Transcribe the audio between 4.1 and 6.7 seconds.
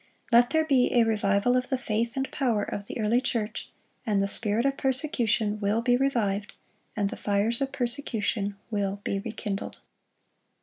the spirit of persecution will be revived,